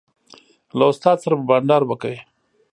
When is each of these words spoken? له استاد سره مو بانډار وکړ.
له 0.77 0.85
استاد 0.91 1.17
سره 1.23 1.33
مو 1.39 1.45
بانډار 1.49 1.81
وکړ. 1.87 2.13